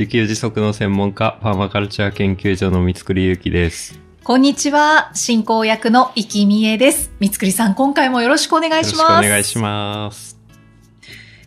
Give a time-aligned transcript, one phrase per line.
[0.00, 4.00] 自給自足の専門家、パーマカルチャー研究所の三つくりゆうきです。
[4.24, 7.12] こんにちは、進行役の生きみえです。
[7.20, 9.00] 三つくりさん、今回もよろしくお願いします。
[9.00, 10.38] よろしくお願いします。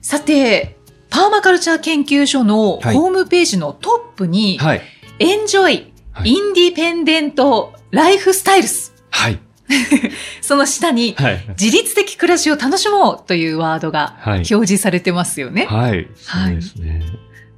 [0.04, 0.78] さて、
[1.10, 4.82] パーマカルチャー研究所のはいホームページのトップに、はい。
[5.18, 8.94] エンジョイ、はいインディペンデント、ライフスタイルス。
[9.10, 9.40] はい。
[10.42, 11.44] その下に、はい。
[11.60, 15.66] 自律的暮らしを楽しもうというワードがはい表示されてますよね。
[15.66, 16.08] はい。
[16.16, 17.02] そうですね。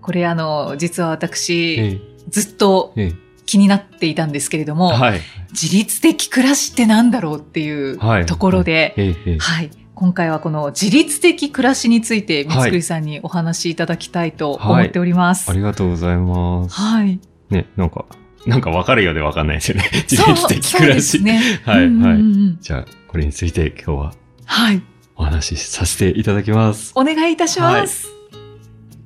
[0.05, 3.14] これあの、実は私、えずっとえ、え
[3.48, 5.22] 気になっていたんですけれども、え、はい。
[5.50, 9.38] 自律的暮らしってなんだろうっていうはいところで、ええ、ええ。
[9.39, 9.72] はい。
[9.95, 15.50] 今回はこの自律的暮らしについて、三つくりさんにお話しいただきたいと思っております。
[15.50, 16.80] ありがとうございます。
[16.80, 17.20] はい。
[17.50, 18.06] ね、なんか、
[18.45, 19.89] なんかわかるようでわかんないですよね。
[20.08, 21.23] 自律的暮らし。
[21.23, 21.61] ね。
[21.66, 21.88] はい、はい。
[21.88, 24.14] うんじゃあ、これについて今日は
[24.45, 24.83] はい。
[25.16, 26.92] お話しさせていただきます。
[26.94, 28.14] お願いいたします。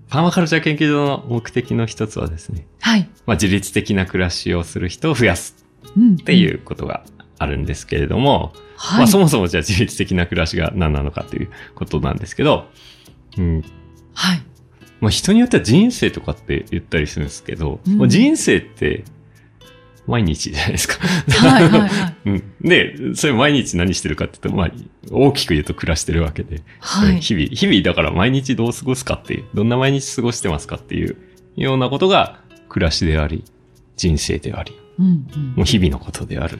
[0.10, 3.08] パーマカルチャー研究所の目的の一つはですね、はい。
[3.28, 5.56] まあ、自律的な暮らしをする人を増やす
[5.96, 6.14] うん。
[6.14, 7.04] っっていうことが
[7.38, 9.00] あるんですけれども、はい。
[9.00, 12.66] まあそもそもじゃあ自律的な暮らしが何なのかということなんですけど、
[13.38, 13.64] うん、
[14.16, 14.42] はい。
[15.00, 19.04] まあ人によっては人生とかって言ったりするんですけど、うんまあ人生って
[20.10, 21.08] 毎日じゃないですか。
[21.48, 21.92] はいはいはい。
[22.26, 24.72] うん、で、それ毎日何してるかって言うと、まあ
[25.12, 27.22] 大きく言うと暮らしてるわけで、はい。
[27.22, 31.16] 日々、日々だから毎日どう過ごすかっていう、どんな毎日過ごしてますかっていう
[31.56, 33.44] ようなことが暮らしであり、
[33.96, 36.60] 人生であり、うんうんもう日々のことである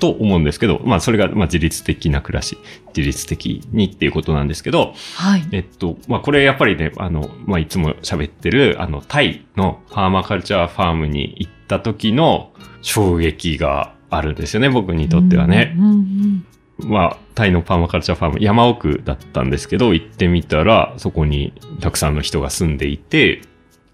[0.00, 2.58] と思うんですけど、まあそれがまあ自律的な暮らし、
[2.96, 5.46] 自律的にっていうことなんですけど、はい。
[5.52, 12.52] えっと、まあこれやっぱりね、あの、まあいつも喋ってる、あの、タイのパーマカルチャーファームに行った時の
[12.82, 15.74] 衝撃があるんですよね、僕にとってはね。
[15.78, 16.46] うんうん
[16.82, 23.42] まあ、タイのパーマカルチャーファーム、山奥だったんですけど、行ってみたら、そこにたくさんの人が住んでいて、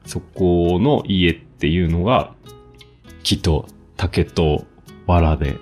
[0.05, 2.33] そこの家っていうのが、
[3.23, 4.67] 木と竹と
[5.07, 5.57] 藁で。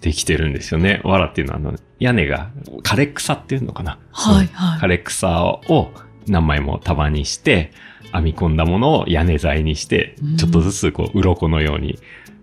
[0.00, 1.00] できてるんですよね。
[1.04, 2.50] 藁っていうのは、あの、屋根が
[2.82, 3.98] 枯れ草っていうのかな。
[4.12, 4.80] はいはい。
[4.80, 5.90] 枯れ草を
[6.26, 7.72] 何枚も束にして、
[8.14, 11.98] 編み込んだものを屋根材にしてうん、ちょっとずつこう、鱗のように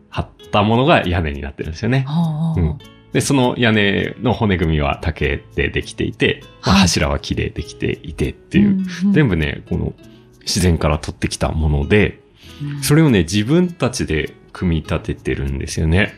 [0.10, 2.06] 張ったものが屋根になってるんですよね。
[2.08, 2.78] はあうん。
[3.14, 9.94] で、その屋根の骨組みは竹でできていて、まあはい柱は木でできていてっていう、全部ね、この
[10.42, 12.20] 自然から取ってきたもので、
[12.62, 12.84] うん。
[12.84, 16.14] それをね、自分たちで組み立ててるんですよね。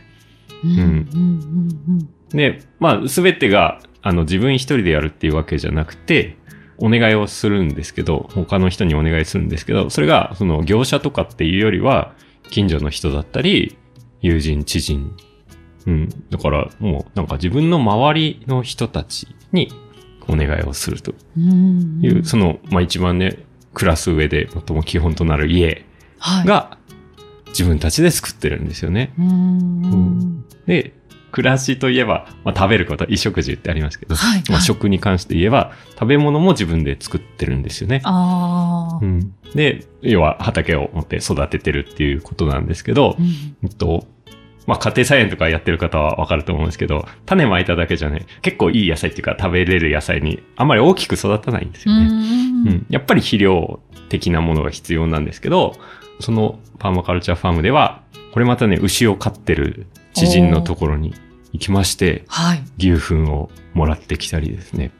[0.63, 6.37] うんで、まあ、すべてが、あの、自分一人でやるっていうわけじゃなくて、
[6.77, 12.13] お願いをするんですけど、他の人にお願いするんですけど、それが、その、業者とかっていうよりは、
[12.49, 13.77] 近所の人だったり、
[14.21, 15.15] 友人、知人。
[15.85, 16.09] うん。
[16.29, 19.71] だから、もう、なんか自分の周りの人たちに
[20.27, 23.37] お願いをするという、その、まあ一番ね、
[23.73, 25.85] 暮らす上で最も基本となる家
[26.19, 26.77] はいが、
[27.47, 29.13] 自分たちで作ってるんですよね。
[29.17, 30.93] うんうんで、
[31.33, 38.01] 暮らしといえば、まあ、食べること、衣食住ってありますけど、まあ、はいはい食に関して言えば、食べ物も自分で作ってるんですよね。
[38.03, 39.03] ああ。
[39.03, 43.25] うん、で、要は畑を持って育ててるっていうことなんですけど、うん
[43.63, 44.05] えっと、
[44.67, 52.01] まあ、家庭菜園とかやってる方はわかると思うんですけど、種まいただけじゃね、結構いい野菜っていうか食べれる野菜にあんまり大きく育たないんですよね。
[52.01, 53.79] うんうん、やっぱり肥料
[54.09, 55.73] 的なものが必要なんですけど、
[56.19, 61.13] そのパーマカルチャーファームでは、これまたね、牛を飼ってる知人のところに
[61.53, 62.63] 行きまして、はい。
[62.77, 64.91] 牛糞をもらってきたりですね。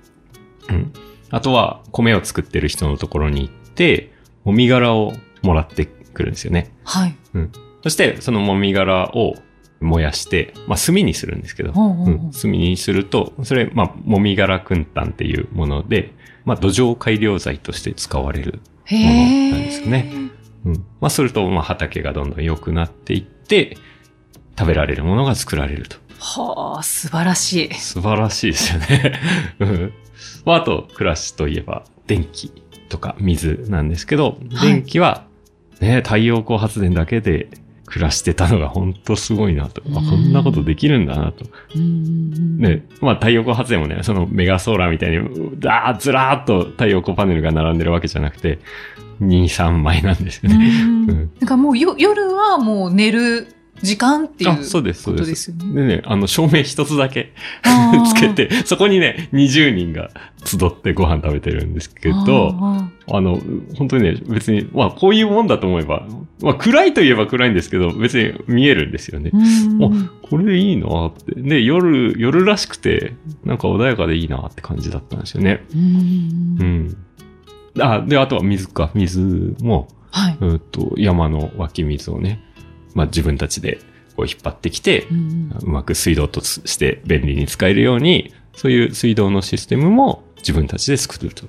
[0.70, 0.94] うん。
[1.30, 6.72] あとは、米を作ってる人のところに行って、もみ殻をもらってくるんですよね。
[6.84, 7.16] はい。
[7.82, 9.36] そして、そのもみ殻を
[9.82, 16.14] 燃やして、まあ、炭にするんですけど、ほうん炭にすると、それ、まあ、もみ殻訓炭っていうもので、
[16.46, 19.52] まあ、土壌改良剤として使われるへものえ。
[19.52, 20.14] なんですよね。
[20.66, 20.74] うん。
[21.02, 23.78] まあ、すると、まあ、畑がどんどん良くなっていって、
[24.58, 25.98] 食べられるものが作られると。
[26.24, 27.74] はあ、素晴らしい。
[27.74, 29.20] 素晴らしいですよね。
[29.60, 29.94] うん。
[30.46, 32.50] まあ、あと、暮らしといえば、電気
[32.88, 35.26] とか水なんですけど、はい電気は、
[35.82, 37.50] ね、太陽光発電だけで
[37.86, 39.82] 暮らしてたのが本当すごいなと。
[39.94, 41.46] あうんこんなことできるんだなと。
[41.78, 45.18] ね、まあ太陽光発電もね、そのメガソーラーみたいに、
[45.60, 48.60] だーずらーっと太陽光パネルが並んでるわけじゃなくて、
[49.22, 50.84] 2、3枚なんですようね。
[50.84, 53.48] んうんなんかもうよ夜はもう寝る
[53.82, 55.22] 時間っていうあ、そうです、そうで。
[55.22, 55.88] ことですすよね。
[55.88, 57.34] でね、あの、照明一つだけ
[58.08, 60.10] つけて、そこにね、20人が
[60.46, 63.40] 集ってご飯食べてるんですけど、ああの、
[63.76, 66.08] 本当にね、別に、まあ、こういうもんだと思えば、
[66.42, 69.88] まあ、暗いといえば暗いんですけど、別に見えるんですよねー。
[69.88, 71.40] うんこれでいいなって。
[71.40, 73.14] で、夜、夜らしくて、
[73.46, 75.64] なんか穏やかでいいなって感じだったんですよね。
[75.76, 76.98] うんうん。
[77.80, 78.90] あ、で、あとは水か。
[78.96, 80.38] 水も、はい。
[80.42, 82.40] うんと、山の湧き水をね、
[82.94, 83.80] まあ自分たちで
[84.16, 91.46] こう引っ張ってきて、うんうまく水道として便利に使えるように、そういう水道のシステムも自分たちで作ると。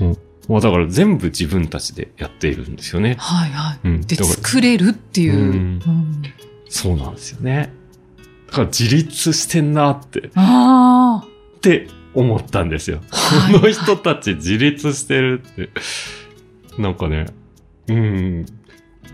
[0.00, 0.18] うん
[0.48, 3.16] まあだから全部自分たちでやっているんですよね。
[3.18, 3.78] はいはい。
[3.82, 4.00] うん。
[4.02, 5.34] で、作れるっていう。
[5.34, 6.22] うんうん
[6.68, 7.72] そうなんですよね。
[8.48, 11.26] だから自立してんなって、ああ。
[11.56, 13.00] って思ったんですよ。
[13.10, 15.70] はいこの人たち自立してるって。
[16.78, 17.26] なんかね、
[17.88, 18.46] うん。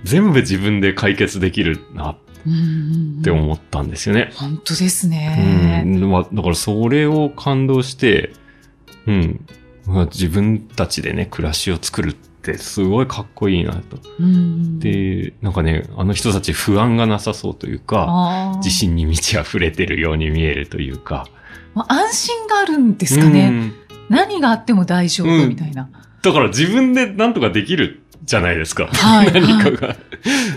[0.05, 2.17] 全部自分で解決できるなっ
[2.47, 4.33] うんて思ったんですよね。
[4.35, 5.83] 本当ですうね。
[5.85, 6.11] ん。
[6.11, 8.33] まあ、だからそれを感動して、
[9.07, 9.47] うん。
[9.87, 13.99] まあ、自分たちでね、暮らしを作るってすごいかっこいいなと。
[14.19, 21.29] うん、で、なんかね、あの人たち不安がなさそうというか、自信に満ち溢れてるように見えるというか。
[21.75, 23.49] まあ安心があるんですかね。
[23.49, 23.75] うん
[24.09, 25.89] 何があっても大丈夫みたいな。
[26.23, 28.87] だから自分でなんとかできるじゃないですか。
[28.87, 29.97] はい何かが。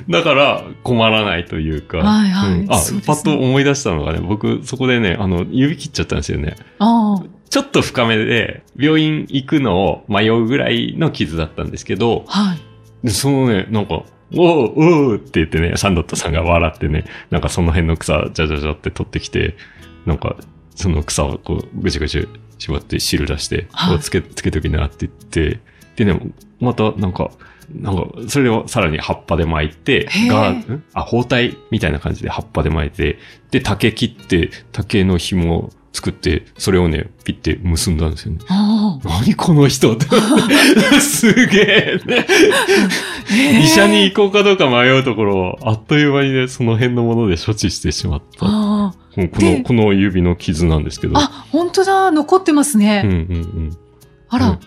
[0.10, 1.98] だから困らないというか。
[1.98, 6.56] はいはいうんあ、ねパッと思い出したのがね、僕そこでね、あの、指切っちゃったんですよね。
[6.80, 7.24] ああ。
[7.50, 12.60] ちょっと深めで、病院行くのを迷うぐらいの傷だったんですけど、はい。
[13.06, 14.04] でそのね、なんか、
[14.36, 19.56] おうおうって言ってね、サンドットさんが笑ってね、なんかその辺の草、じゃじゃじゃって取ってきて、
[20.06, 20.36] なんか、
[20.76, 25.60] その草をこう、ぐちゅぐちゅ絞って汁出して、はいつけ、つけときなって言って、
[25.96, 26.20] でね、
[26.60, 27.32] またなんか、
[27.74, 30.84] なんか、それをさらに葉っぱで巻いてが、ん？
[30.94, 33.18] あ、包帯みたいな感じで葉っぱで巻いて、
[33.52, 38.40] で、竹切って、竹の紐を作って、それをね、ピッて結んだんですよね。
[39.04, 40.06] 何この人って。
[41.00, 42.26] すげえ、ね。
[43.30, 48.46] へー医者に行こうかどうか迷うところを、あっという間にね、その辺のもので処置してしまった。
[48.46, 48.48] こ
[49.18, 51.18] の、こでの指の傷なんですけど。
[51.18, 52.12] あ、本当だ。
[52.12, 53.04] 残ってますね。
[53.06, 53.78] うんうん
[54.30, 54.50] あら。
[54.50, 54.60] うん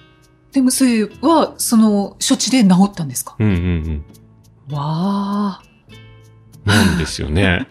[0.52, 3.36] でもそれは、その、処置で治ったんですか？
[3.38, 3.48] うん。
[3.48, 4.04] うんうん
[4.68, 4.74] うん。
[4.74, 5.62] わあ。
[6.64, 7.66] なんですよね。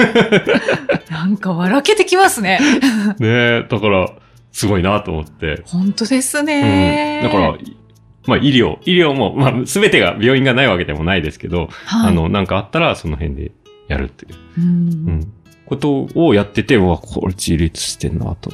[1.10, 2.58] なんか笑けてきますね。
[3.18, 4.10] ねえ、だから、
[4.52, 5.62] すごいなと思って。
[5.66, 6.46] 本当ですうん。
[6.46, 7.20] ね。
[7.22, 7.54] だから、
[8.26, 13.52] まあ医療、医療も、まあすべてが病院がないわけでもないですけど、はい、あの、なんかあったらその辺で
[13.88, 14.34] やるっていう。
[14.58, 14.66] うん、う
[15.12, 15.32] ん、
[15.64, 18.50] ことをやってて、うわ、これ自立してんな、と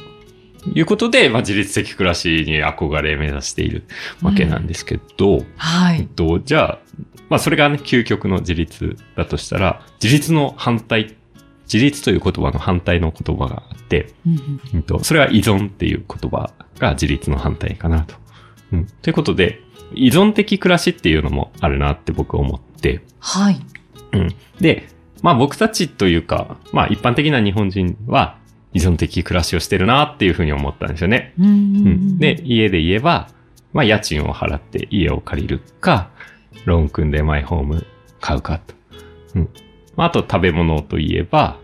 [0.73, 3.83] いうことで、まあ、自律的暮らしに憧れ目指している
[4.21, 5.99] わけなんですけど、はい。
[5.99, 6.79] えっと、じゃあ、
[7.29, 11.15] まあ、それがね、究極の自立だとしたら、自立の反対、
[11.71, 18.15] 自立という言葉の反対の言葉があって、うんうんと、それは依存っていう言葉が自立の反対かなと。
[18.71, 18.85] うん。
[18.85, 19.61] ということで、
[19.93, 23.59] 依存的暮らしっていうのもあるなって僕は思って、はい。
[24.13, 24.35] うん。
[24.59, 24.87] で、
[25.21, 28.36] まあ僕たちというか、まあ一般的な日本人は
[28.73, 31.33] 依存的暮らしをしてるなっていうふうに思ったんですよね。
[31.39, 32.17] うんうん。
[32.19, 33.29] で、家で言えば、
[33.73, 36.09] まあ家賃を払って家を借りるか、
[36.65, 37.85] ローン組んでマイホーム
[38.19, 38.75] 買うかと。
[39.35, 39.49] うん。
[39.95, 41.57] まああと食べ物といえば、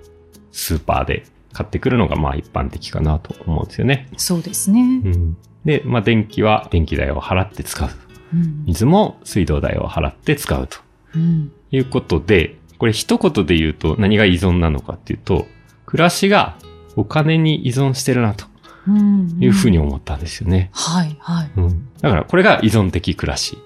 [0.51, 4.07] スーパーで買ってくるのがまあ一般的かなと思うんですよね。
[4.17, 4.81] そうですね。
[4.81, 5.37] うん。
[5.65, 7.89] で、まあ電気は電気代を払って使う。
[8.33, 10.77] うん水も水道代を払って使うと。
[11.15, 15.47] うんいうことで、これ一言で言うと何が依存なのかっていうと、
[15.85, 16.57] 暮らしが
[16.95, 18.45] お金に依存してるなと
[18.87, 20.69] うんいうふうに思ったんですよね。
[20.73, 21.51] はい、はい。
[21.55, 21.87] うん。
[22.01, 23.57] だからこれが依存的暮らし。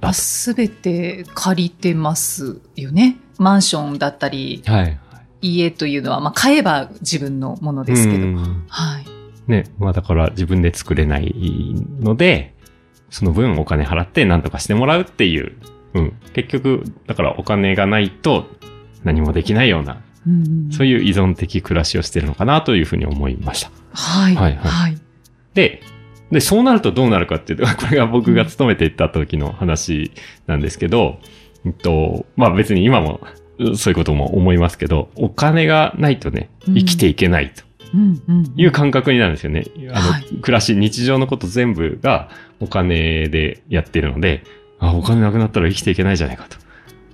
[0.00, 3.16] だとすべて借りてますよね。
[3.38, 4.98] マンションだったり、はい。
[5.42, 8.26] 家というのは、まあ、買えば自分のものですけど。
[8.26, 9.04] うんはい。
[9.50, 9.64] ね。
[9.78, 12.54] まあだから自分で作れないので、
[13.10, 15.56] その分お金払って何とかしてもらうっていう。
[15.94, 16.12] うん。
[16.32, 18.46] 結局、だからお金がないと
[19.04, 23.70] 何もできないような、うんそういう依存的暮らしをしてるのかなというふうに思いました。
[23.92, 24.34] はい。
[24.34, 24.98] はいはいはい。
[25.54, 25.82] で、
[26.30, 30.12] で、そうなるとどうなるかっていうと、 これが僕が勤めていった時の話
[30.46, 31.18] なんですけど、
[31.66, 33.20] えっと、まあ別に今も
[33.58, 39.64] うそういうことも思いますけど、お金がないとね、うん生きていけないとうんうんいう感覚になるんですよね。
[39.92, 42.28] あの、はい暮らし、日常のこと全部が
[42.60, 44.44] お金でやってるので、
[44.78, 46.56] あ、お金なくなったら生きていけないじゃないかと。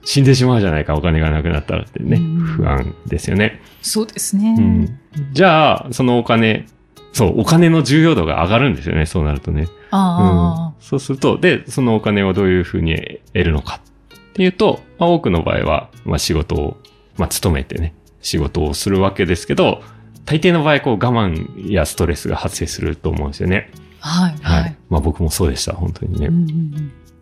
[0.07, 3.61] 死んでしまうじゃないか、お金がなくなったらってね、うん不安ですよね。
[3.83, 4.55] そうですね。
[4.57, 4.99] うん
[5.33, 6.67] じゃあ、そのお金、
[7.13, 9.67] そう、お金の重要度が上がるんですよね、そうなるとね。
[9.91, 13.81] あうん、そうすると、で、そのお金をどういうふうに得るのか
[14.15, 16.77] っていうと、まあ、多くの場合は、まあ、仕事を、
[17.17, 19.83] まあ、勤めてね、仕事をするわけですけど、
[20.25, 23.71] 大抵の場合、こう、我慢やストレスが発生すると思うんですよね。
[24.01, 24.09] あ。
[24.09, 24.35] はい。
[24.43, 24.61] は。
[24.63, 24.75] はいい。
[24.89, 26.27] まあ、僕もそうでした、本当にね。
[26.29, 26.51] うんうん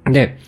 [0.07, 0.39] うんで、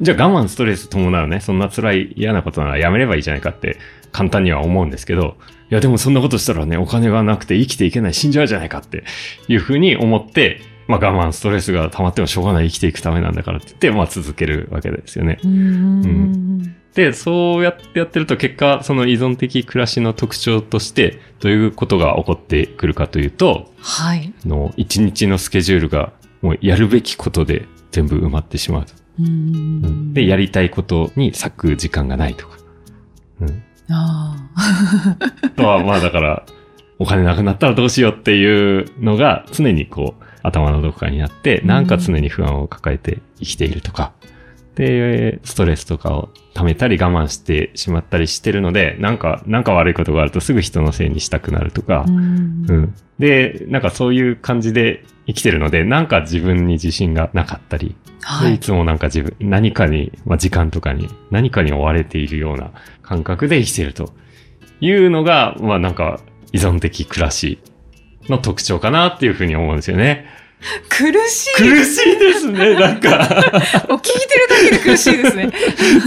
[0.00, 3.78] じゃあ我慢ストレス伴うね、そんな辛い嫌なことならやめればいいじゃないかって
[4.10, 5.36] 簡単には思うんですけど、
[5.70, 9.04] いやでもそんなことしたらね、お金がなくて生きていけない死んじゃうじゃないかって
[9.48, 15.38] いうふうに思って、まあ我慢ストレスが溜まってもしょうがない生きていくためなんだからって言って、まあ続けるわけですよね。
[15.44, 24.32] うんで、そうやってやってると結果、その依存的暮らしの特徴として、どういうことが起こってくるかというと、はい。
[24.44, 28.92] あの、一日のスケジュールがもうやるべきことで全部埋まってしまうと。
[30.12, 32.56] で、やりたいことに割く時間がないとか。
[33.40, 33.62] うん。
[33.90, 34.36] あ
[35.44, 36.46] あとは、まあだから、
[36.98, 44.12] お金なくなったらどうしようっていうのが常にこう、頭のどこかにあって、なんか常に不安を抱えて生きているとか。
[44.74, 52.04] で、ストレスとかを溜めたり我慢してしまったりしてるので、なんか、なんか悪いことがあるとすぐ人のせいにしたくなるとかあ。
[52.06, 52.94] う、んうん。
[53.18, 58.50] で、なんかそういう感じで生きてるので、なんか自分に自信がなかったり、はい。
[58.50, 62.70] でいつもなんか自分、何かに、まあ、時間とかに、何かに追われているような
[63.02, 64.12] 感覚で生きていると
[64.80, 66.20] いうのが、まあなんか
[66.52, 67.58] 依存的暮らし
[68.28, 70.26] の特徴かなっていうふうに思うんですよね。
[70.88, 71.68] 苦しい。
[71.68, 73.08] 苦しいですね、 なんか。
[73.88, 75.50] もう聞いてるだけで苦しいですね。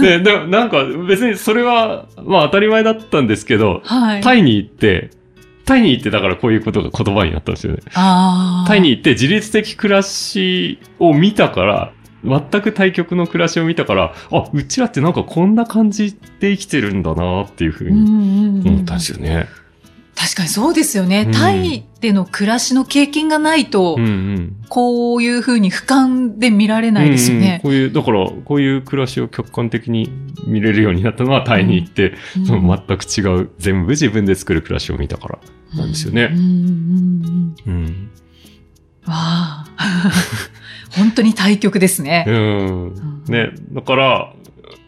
[0.00, 4.20] ね、でもなんか別にそれは、まあ当たり前だったんですけど、はい。
[4.22, 5.10] タイに行って、
[5.64, 7.80] タイに行ってだからこういうことが言葉になったんですよね。
[7.94, 11.92] タイに行って自律的暮らしを見たから、
[12.24, 19.46] 全く対極の暮らしを見たから、あ、うちらってなんかこんな感じで生きてるんだなっていうふううんにうんうん思ったんですよね。
[20.26, 21.22] 確かにそうですよね。
[21.26, 24.56] うんタイでの暮らしの経験がないと、うんうん。
[24.68, 27.60] こういうふうに俯瞰で見られないですようんうんね。
[27.62, 30.10] こういう、だから、こういう暮らしを客観的に
[30.46, 35.38] 見れるようになったのはタイに行って、うんその全く違う、全部自分で作る暮らしを見たから
[35.76, 36.38] なんですよねうん。
[36.38, 38.10] うんうんうん。
[39.06, 39.64] わあ。
[40.90, 42.24] 本当に対極ですね。
[42.26, 42.94] うん。
[43.28, 44.32] ね、だから、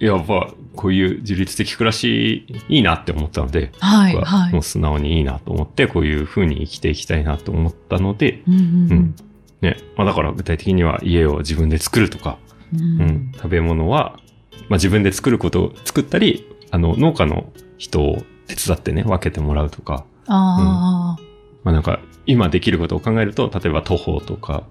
[0.01, 4.53] やっぱ、こういう自律的暮らしいいなって思ったので、はい、僕はい。
[4.53, 4.63] もう。
[4.63, 9.17] 素直にいいなと思って、こういう風に生きていきたいなと思ったので、うんうんうん。
[9.61, 9.77] ね。
[9.97, 12.39] まあだから具体的には家を自分で作るとか、
[12.73, 12.81] うん。
[13.03, 14.21] うん、食べ物は、
[14.69, 21.23] まあ自分で作ることを作ったり、あの、農家の人を手伝ってね、分けてもらうとか、ああ、
[21.65, 24.63] まあなんか、今できることを考えると、例えば徒歩とか、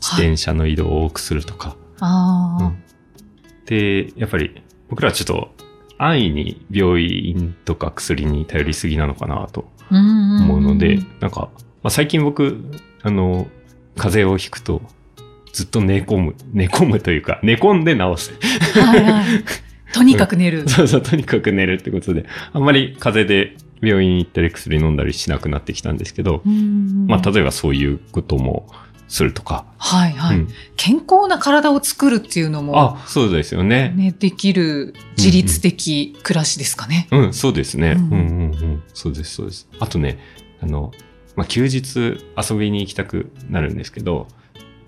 [0.00, 2.72] 自転車の移動を多くするとか、ああ、
[3.66, 4.60] で、やっぱり
[4.94, 5.50] 僕らはちょっと
[5.98, 11.50] 安易に病院とか薬に頼りすぎなのかなと思思うので、なんか、
[11.82, 12.64] まあ、最近僕、
[13.02, 13.48] あの、
[13.96, 14.82] 風邪をひくと、
[15.52, 18.78] ずっと寝込む、 寝込むというか、寝込んで治す。
[18.78, 19.24] はいはい。
[19.92, 20.62] とにかく寝る。
[20.70, 26.40] そうそう、とにかく寝るってことで、あんまり風邪で病院行ったり薬飲んだりしなくなってきたんですけど、
[27.08, 28.68] まあ、例えばそういうことも
[29.08, 29.64] するとか。
[29.78, 33.94] はいはい、うん健康な体を作るっていうのも、あ、そうですよね。
[33.96, 37.08] ね、できる自律的暮らしですかね。
[37.10, 37.96] うん、そうですね。
[37.96, 38.82] ううんんうんうん。
[38.92, 39.68] そうです、そうです。
[39.80, 40.18] あとね、
[40.60, 40.92] あの、
[41.36, 44.28] まあ、休日遊びに行きたくなるんですけど、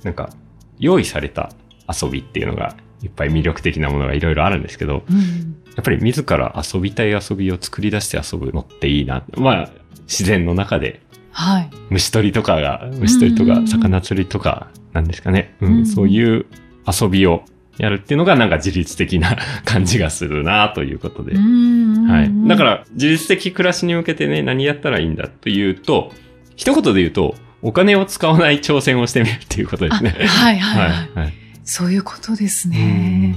[0.02, 0.30] なんか、
[0.78, 1.50] 用意された
[1.88, 9.22] 遊びっていうのが、いっぱい魅力的なものがいろいろあるんですけど、うんやっぱり自ら遊びたい遊びを作り出して遊ぶのっていいな。
[9.36, 9.70] まあ、
[10.06, 11.02] 自然の中で、
[11.36, 11.70] はい。
[11.90, 15.54] 虫取りとかが、虫取りとかうんうんうん魚釣りとかなんですかね。
[15.60, 16.46] うん、うんうんそういう
[16.86, 17.44] 遊びを
[17.76, 21.36] やるっていうのがなんか自律的な 感じがするなということで。
[21.36, 22.48] はい。
[22.48, 26.10] だから、自律的暮らしに向けてね、何やったらいいんだというと、
[26.56, 30.16] 一言で言うと、お金を使わない挑戦をしてみるっていうことですね。
[30.18, 31.08] あはいはいはいはい。
[31.16, 31.34] はい。
[31.64, 33.36] そういうことですね。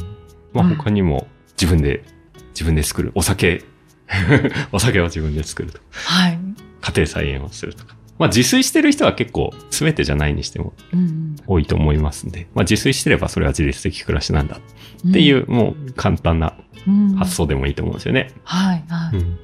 [0.53, 1.27] まあうん他にも
[1.60, 2.03] 自分で、
[2.51, 3.12] 自分で作る。
[3.15, 3.65] お酒。
[4.72, 5.79] お酒を自分で作ると。
[5.91, 6.39] はい。
[6.81, 7.95] 家庭菜園をするとか。
[8.17, 14.59] まあ自炊してる人は結構全てじゃないにしてもうん多いと思いますんで、まあ自炊してればそれは自律的暮らしなんだ
[15.07, 16.57] っていう、もう簡単な
[16.88, 18.31] うん発想でもいいと思うんですよね。
[18.43, 19.17] はいはい。
[19.17, 19.39] うん。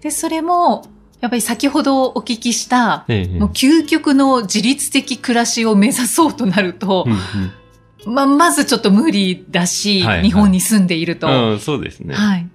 [0.00, 0.86] で、それも、
[1.20, 7.06] やっぱり先ほどお聞きした、ええもう究極の自律的暮らしを目指そうとなると
[8.06, 11.26] う、んまあ、まずちょっと無理だし、はいはい日本に住んでいると。
[11.26, 11.50] うん。
[11.52, 12.14] うん、そうですね。
[12.14, 12.48] はい。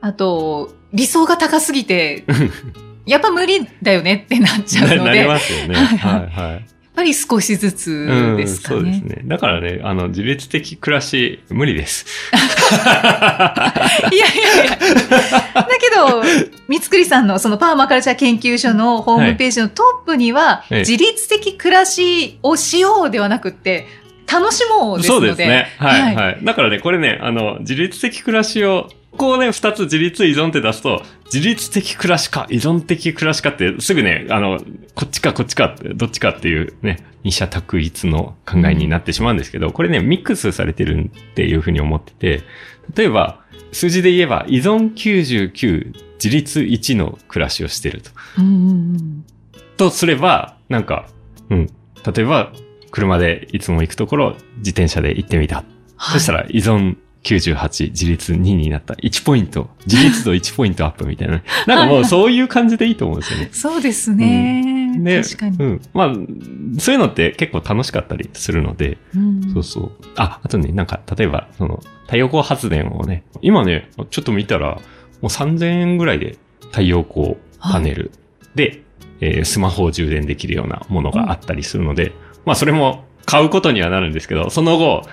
[0.00, 2.24] あと、理想が高すぎて、
[3.06, 5.74] やっぱ無理だよねってなっちゃうのなで、 りやっますよね。
[5.74, 6.74] はいはいはいはい。
[6.94, 8.80] ぱり少しずつうん、ですかね。
[8.80, 9.22] そうですね。
[9.24, 12.06] だからね、あの、自律的暮らし、無理です。
[12.32, 14.76] いやいやいや。
[15.54, 16.22] だけど、
[16.68, 23.86] 三つくり井さんのそのパーマカルチャー研究所のホームページのトップには、ええ自律的暮らしをしようではなくって、
[24.32, 25.26] 楽しもうですので。
[25.28, 25.66] そうですね。
[25.78, 31.02] はい、はいはい、だからね、これね、あの、自律的暮らしを、こうね、二つ自立依存って出すと、
[31.32, 34.60] 自律的暮らしか、依存的暮らしかって、すぐね、あの、
[34.94, 42.42] こっちかこっちかって、どっちかっていうね、二者択一の考えになってしまうんですけど、これね、ミックスされてるっていうふうに思ってて、
[42.94, 43.40] 例えば、
[43.72, 48.10] 数字で言えば、依存99、自立1の暮らしをしてると。
[49.76, 51.08] とすれば、なんか、
[51.50, 51.66] うん。
[52.14, 52.52] 例えば、
[52.90, 55.56] 車でいつも行くところ、自転車で行ってみた。
[55.56, 55.64] はい
[56.14, 58.94] そしたら、依存98、自立2になった。
[58.94, 61.42] 1ポイント、自立度1ポイントアップみたいな。
[61.66, 63.48] なんかもうそういう感じでいいと思うんですよね。
[63.50, 64.94] そうですね。
[64.98, 65.56] で確かに。
[65.58, 65.80] うん。
[65.94, 66.14] まあ、
[66.78, 69.90] そういうのって結構楽しかったりするので、うんそうそう。
[70.16, 74.80] あ、あとね、なんか、例えば、その、太陽光発電をね、今ね、ちょっと見たら、も
[75.22, 76.36] う3000円ぐらいで
[76.70, 78.12] 太陽光パネル
[78.54, 78.82] で、
[79.20, 82.12] えースマホを充電できるようなものがあったりするので、
[82.44, 85.06] まあ、それも買うことにはなるんですけど、その後、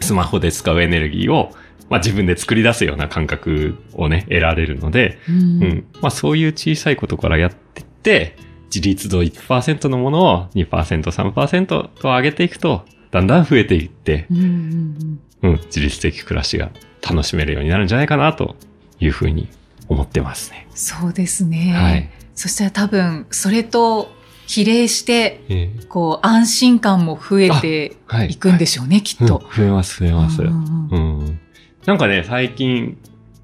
[0.00, 1.52] スマホで使うエネルギーを、
[1.88, 5.84] まあ、自分で作り出すような感覚をね、得られるので、ううんん。
[6.00, 8.36] まあそういう小さいことからやってって、
[8.74, 16.70] 自立度1%のものを2%、3%と上げていくと、だんだん増えていって、うんうんうん、自律的暮らしが
[17.06, 18.56] 楽しめるようになるんじゃないかなと
[18.98, 19.48] いうふうに
[19.88, 20.66] 思ってますね。
[20.74, 21.72] そうですね。
[21.74, 22.10] はい。
[22.34, 24.14] そしたら多分、それと
[24.52, 28.30] 比例して、えーこう、安心感も増えてはい。
[28.32, 29.42] いくんでしょうね、きうんっと。
[29.54, 30.42] 増えます、増えます。
[30.42, 31.40] うんうんうんうん。
[31.86, 32.98] なんかね、最近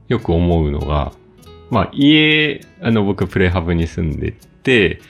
[0.09, 1.13] よく思うのが、
[1.71, 5.01] まあ家、あの僕プレハブに住んでて、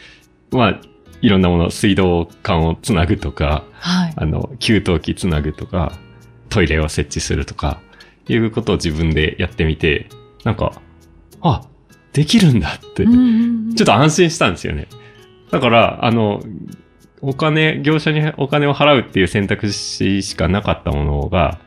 [0.51, 0.81] まあ
[1.21, 4.13] いろんなもの、水道管をつなぐとか、はい。
[4.17, 5.93] あの、給湯器つなぐとか、
[6.49, 7.81] トイレを設置するとか、
[8.29, 10.09] いうことを自分でやってみて、
[10.45, 10.81] なんか、
[11.41, 11.63] あ、
[12.13, 14.89] できるんだって、うんうんうんちょっと安心したんですよね。
[15.51, 16.43] だから、あの、
[17.21, 21.59] お金、業者にお金を払うっていう選択肢しかなかったものが、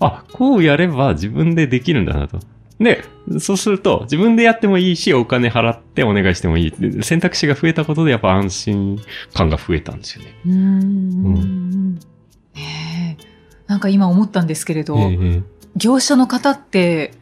[0.00, 2.38] あ、こうやれば自分でできるんだなと。
[2.78, 3.02] で、
[3.40, 6.70] そうすると、自分でやってもいいし、お金払ってお願いしてもいい。
[6.70, 9.00] で選択肢が増えたことで、やっぱ安心
[9.34, 10.34] 感が増えたんですよね。
[10.46, 11.98] うんうん
[12.56, 13.16] え
[13.66, 15.42] なんか今思ったんですけれど、ええ
[15.76, 17.12] 業者の方って、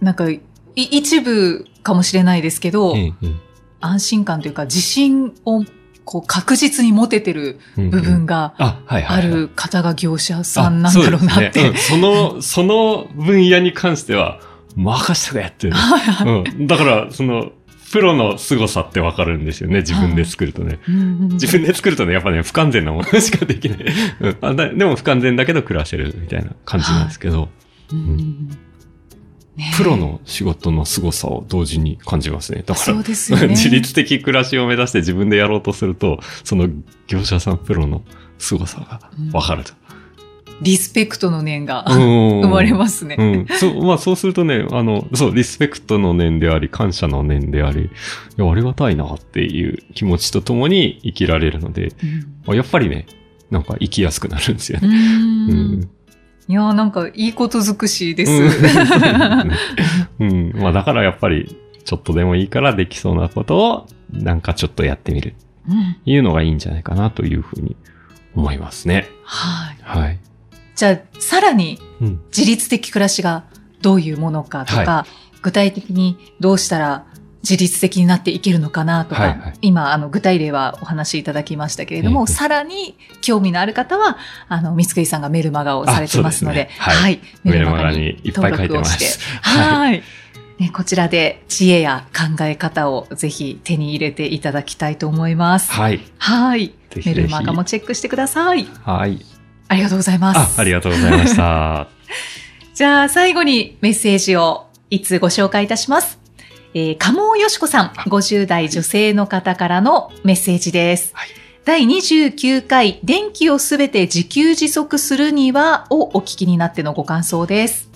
[0.00, 0.40] なんか、い
[0.74, 3.51] 一部かもしれないですけど、ええ
[3.82, 5.64] 安心感というか自信を
[6.04, 8.80] こう確実に持ててる部分があ。
[9.20, 11.70] る方が業者さんなんだろうなって。
[11.70, 14.40] うその、その分野に関しては、
[14.74, 15.74] 任したがやってる。
[16.62, 16.66] ん。
[16.66, 17.52] だから、その、
[17.92, 19.80] プロの凄さってわかるんですよね。
[19.80, 20.78] 自分で作るとね。
[20.88, 23.84] うんうん自分で作るとね、やっぱね、不完全なものしかできない。
[24.42, 27.50] うんでも不完全だけど暮らせるみたいな感じなんですけど、
[27.92, 28.58] うん
[29.76, 32.62] プロの仕事の凄さを同時に感じますね。
[32.64, 33.04] だからね。
[33.50, 36.68] 自律的暮らしを目指して自分でやろうとすると、その
[37.06, 38.02] 業者さんプロの
[38.38, 39.72] 凄さがわかると。
[40.62, 43.16] リスペクトの念が生 生まれますね。
[43.18, 43.46] うん。
[43.58, 47.88] そう、まあそうするとね、あの、そう、リスペクトの念であり、感謝の念であり、い
[48.36, 52.10] や、ありがたいなっていう気持ちとともに生きられるので、うん
[52.46, 53.06] まあやっぱりね、
[53.50, 54.96] なんか生きやすくなるんですようね。
[54.96, 55.88] ん
[56.48, 58.32] いやーなんかいいこと尽くしです。
[60.20, 60.28] うん。
[60.28, 60.52] うん。
[60.60, 65.34] まあだからやっぱり、ちょっとでもいいからできそうなことを、なんかちょっとやってみる。
[65.68, 67.76] うんいうのがいいんじゃないかなというふうに
[68.34, 69.06] 思いますね。
[69.24, 69.76] はい。
[69.82, 70.18] はい。
[70.74, 72.20] じゃあ、さらにうん。
[72.36, 73.44] 自律的暮らしが
[73.80, 75.06] どういうものかとか、は
[75.42, 77.04] 具体的にどうしたら
[77.42, 84.16] 自律的になっていけるのかなとか、はいはい今、あの、具体例はお話しいただきましたけれども、ええさらに興味のある方は、
[84.48, 89.20] あの、三つくいさんがメルマガをされてますので、あそうですねはいメルマガにいっぱい書いてま登録をしてす。
[89.42, 90.02] はい。
[90.58, 95.72] ね、こちらで知恵や考え方をぜひ手に入れていただきたいと思います。
[95.72, 96.00] はい。
[96.18, 96.68] はい。
[96.90, 98.66] ぜひぜひメルマガもチェックしてください。
[98.84, 99.18] はい。
[99.66, 100.58] ありがとうございます。
[100.58, 101.88] あ、ありがとうございました。
[102.74, 106.21] じゃあ最後にメッセージをいつご紹介いたします？
[106.74, 111.12] えー、鴨尾よしこさん、50代女性の方からのメッセージです。
[111.14, 111.28] はい
[111.64, 117.88] 第29回、電気をすべて自給自足するにはをお聞きになってのご感想です。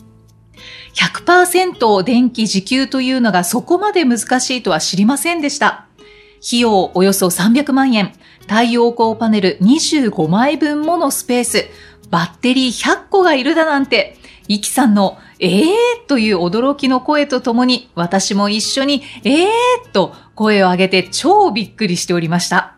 [0.95, 5.87] 100%電気自給というのがそこまで難しいとは知りませんでした。
[6.47, 8.13] 費用およそ300万円、
[8.43, 11.67] 太陽光パネル25枚分ものスペース、
[12.09, 15.67] バッテリー100個がいるだなんて、イキさんのえー
[16.07, 22.77] という驚きの声とともに、私も一緒にえーと声を上げて超びっくりしておりました。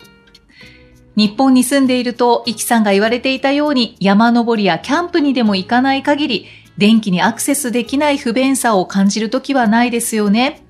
[1.17, 10.63] 日本に住んでいると、イキさんが言われていたように、山登りやキャンプにでも行かない限り、電気にアクセスできない不便さを感じるときはないですよね。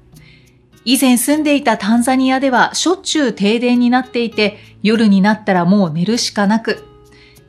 [0.87, 6.83] 以前住んでいたタンザニアではしょっちゅう停電になっていて、夜になったらもう寝るしかなく、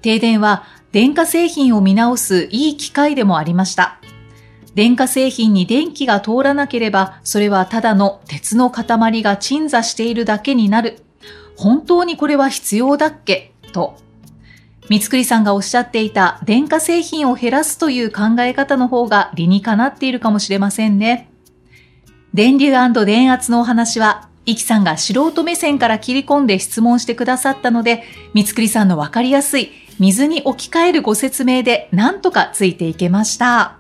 [0.01, 3.98] 停電は電化製品を見直すいい機会でもありました。
[4.79, 11.03] 電化製品に電気が通らなければ、それはただの鉄の塊が鎮座しているだけになる。
[11.57, 13.51] 本当にこれは必要だっけ？
[13.73, 13.97] と。
[14.87, 21.29] 三つくりさんがおっしゃっていた電化製品を減らすという考え方の方が理にかなっているかもしれませんね。
[22.33, 33.78] 電流電圧のお話は、イキさんが素人目線から切り込んで質問してくださったので、三つくりさんのわかりやすい水に置き換えるご説明でなんとかついていけました。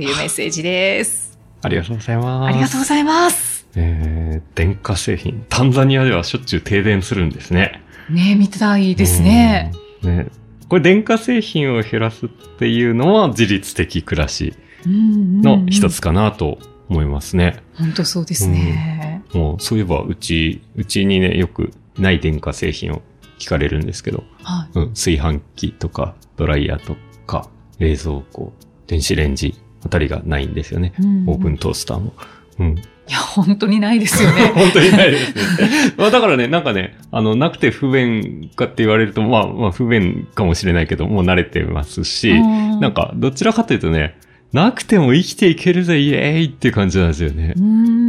[0.00, 1.38] というメッセージです。
[1.60, 2.54] ありがとうございます。
[2.54, 3.66] ありがとうございます。
[3.76, 5.44] えー、電化製品。
[5.50, 7.82] タンザニアではしょっちゅう停電するんですね。
[8.08, 9.72] ねみたいですね。
[10.02, 10.16] うん。
[10.16, 10.26] ね
[10.70, 14.54] これ電化製品を減らすっていうのは自律的暮らし
[14.86, 16.56] の一つかなと
[16.88, 17.62] 思いますね。
[17.74, 19.22] 本当そうですね。
[19.34, 23.02] もうそういえばうち、うちにね、よくない電化製品を
[23.38, 24.78] 聞かれるんですけど、はい。
[24.78, 28.54] うん、炊飯器とかドライヤーとか冷蔵庫、
[28.86, 30.92] 電子レンジあたりがないんですよね。
[31.00, 32.12] うんオーブントースターも。
[32.58, 32.78] うん。
[33.10, 34.52] いや、本当にないですよね。
[34.54, 35.94] 本当にないですね。
[35.96, 44.16] まあだからね、なんかね、あの、なくて不便かって言われると、まあ、まあ不便かもしれないけど、もう慣れてますし、ななん、か、どちらかというとね、
[44.52, 47.54] なくても生きていけるぜ、イエーイっていう感じなんですよね。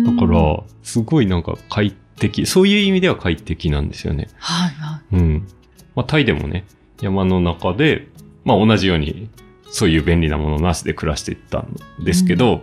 [0.05, 4.27] だだから、すごいなんか快適、そういう意味では快適なんですよね。
[4.38, 5.47] はいはうん。
[5.95, 6.65] まあ、タイでもね、
[7.01, 8.07] 山の中で、
[8.43, 9.29] まあ同じように、
[9.71, 12.62] そういう便利なものなしで暮らしていったんですけど、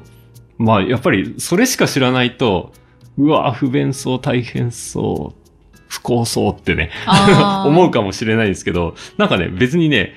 [0.59, 2.73] まあやっぱりそれしか知らないと、
[3.17, 6.91] うわ、不便そう、大変そう、不幸そうってね、
[7.67, 10.15] 思うかもしれないですけど、なんかね、別にね、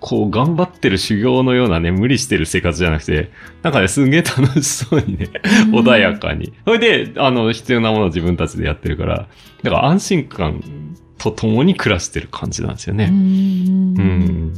[0.00, 3.30] こう頑張ってる修行のようなね、無理してる生活じゃなくて、
[3.62, 5.28] なんかね、すんげえ楽しそうにね、
[5.66, 6.52] うん穏やかに。
[6.64, 9.26] それで、あの、必要なものを自分たちでやってるから、
[9.62, 10.62] だから安心感
[11.18, 13.08] と共に暮らしてる感じなんですようね。
[13.08, 14.52] んうん。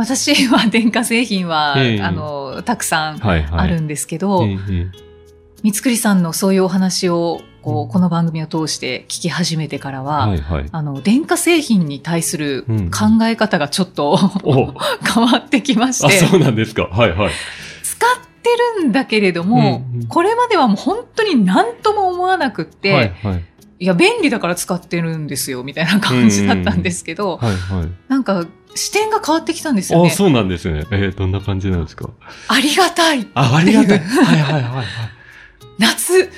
[0.00, 3.60] 私は電化製品は、ええあの、たくさんはいはい。
[3.60, 5.10] あるんですけど、ええ
[5.62, 10.66] 三つくりさんのそういうお話を、こうんう、この番組を通して聞き始めてからは、はいはい。
[10.72, 14.72] あの、電化製品に対するうん考え方がちょっと、お
[15.04, 16.84] 変わってきましあ、て、そうなんですか。
[16.84, 17.30] はいはい。
[17.82, 18.10] 使っ
[18.42, 18.48] て
[18.80, 23.44] るんだけれども、うんうんこれまではもう本当に何とも思わなくって、はいはい。
[23.80, 27.88] いや、便利だから使ってるんですよ、みたいな感じだったんですけど、はいはい。
[28.08, 30.10] なんか、視点が変わってきたんですよあ、ね。
[30.10, 30.84] そうなんですね。
[30.90, 32.08] えー、どんな感じなんですか？
[32.48, 33.26] ありがたい。
[33.34, 33.98] あ、ありがたい。
[33.98, 34.86] はいはいはいはい。
[35.78, 36.28] 夏、冷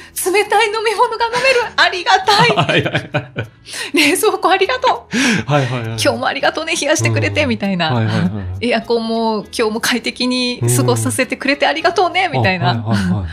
[0.48, 1.72] たい飲み物が飲める。
[1.76, 2.48] ありがたい。
[2.50, 3.32] はいはいはい。
[3.92, 5.50] 冷蔵庫ありがとう。
[5.50, 5.88] はいはいはい。
[5.88, 7.92] 今日もありがとうね、冷やしてくれて、うんみたいな。
[7.92, 8.26] はいはいは
[8.60, 8.68] い。
[8.68, 12.70] エアコンも今日も快適に過ごさせてくれてありがとうね、みたいな。
[12.70, 13.28] あはいはいはいはい。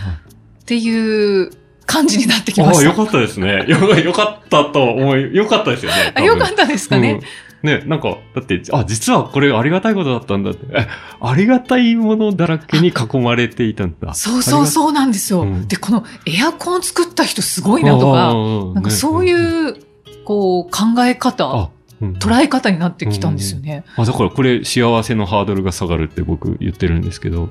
[0.61, 1.51] っていう
[1.85, 2.85] 感じになってきまああ、した。
[2.85, 3.65] よかったですね。
[3.67, 6.11] よ、よかったと思い、よかったですよね。
[6.15, 7.11] あよかったですかね。
[7.11, 7.21] うん。
[7.61, 10.65] ね、なんか、だって、あ、実はこれありがたいことだったんだって。
[10.71, 10.87] え、
[11.19, 14.13] ありがたいものだらけに囲まれていたんだ。
[14.13, 15.41] そうそうそうなんですよ。
[15.41, 18.33] うんで、このエアコン作った人すごいなとか、か
[18.75, 19.75] なんかそういう、
[20.23, 21.69] こう、考え方、あ、
[22.01, 23.83] うん捉え方になってきたんですよね。
[23.97, 27.47] あ、だからこれ幸せのハードルが下がるって僕言ってるんですけど。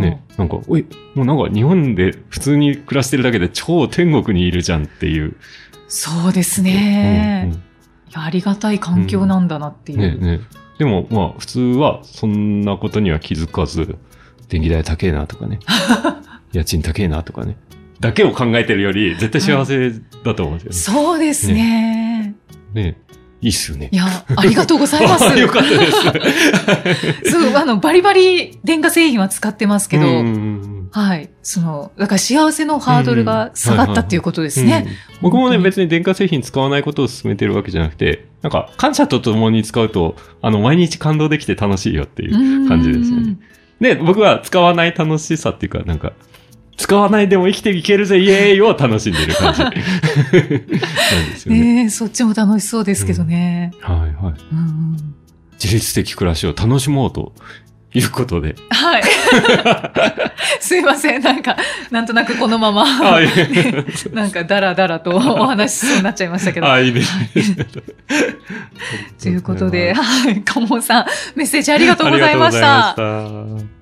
[0.00, 5.36] ね、なんか、おい、もうなんか日本で普通に暮らしてるだけで超天国にいるじゃんっていう。
[5.88, 7.65] そうですうんね、うん
[8.10, 9.98] いやありがたい環境なんだなっていう。
[9.98, 10.40] ねね。
[10.78, 13.96] でもまあ普通はそんなことには気づかず、
[14.48, 15.60] 電気代高えなとかね。
[16.52, 17.56] 家賃高えなとかね。
[18.00, 19.90] だけを考えてるより絶対幸せ
[20.22, 22.34] だと思うんですよそうですね。
[22.74, 22.82] ね。
[22.82, 22.96] ね
[23.40, 23.96] いいっすよねい。
[23.96, 25.24] や、ありがとうございます。
[25.24, 27.30] あ よかったです。
[27.32, 30.28] そう、あの、バリバリ電化製品は使ってますけど、うんうんう
[30.72, 31.28] んはい。
[31.42, 34.84] その、だから幸せのハードルが下がったっていうことですね。
[34.86, 43.38] うん僕もね、別に電化製品使わないことを勧めてるわけじゃなくて、なんか感謝とともに使うと、あの、毎日感動できて楽しいよっていう感じですよね。
[43.80, 46.12] で、僕は使わない楽しさっていうか、なんか、
[46.76, 49.60] 使わないでも生きていけるぜ、イエーイを楽しんでる感じ。
[49.64, 49.80] なんで
[51.36, 51.60] すよね。
[51.60, 53.72] ねえ、そっちも楽しそうですけどね。
[53.80, 54.34] はいはい。
[54.52, 55.16] うん
[55.62, 57.32] 自律的暮らしを楽しもうと
[57.96, 58.54] いうことで。
[58.68, 59.02] はい。
[60.60, 61.22] すいません。
[61.22, 61.56] なんか、
[61.90, 63.28] なんとなくこのまま、あ、い い
[64.12, 66.70] なんかダラダラとお話ししそうになっちゃいましたけど。
[66.70, 67.16] あ、いいです。
[69.22, 70.42] ということで、はい。
[70.42, 71.06] カモンさん、
[71.36, 72.90] メッセージありがとうございました。
[72.90, 73.76] ありがとうございました。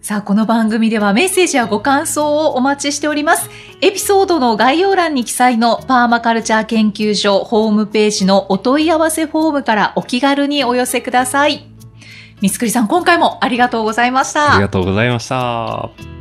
[0.00, 3.50] さあ、この番組ではメッセージやご感想をお待ちしております。
[3.82, 11.70] エピソードの概要欄に記載のパーマカルチャー研究所ホームページのお問い合わせフォームからお気軽にお寄せください。
[12.40, 14.54] 三つくりさん、今回もありがとうございました。
[14.54, 16.19] ありがとうございました。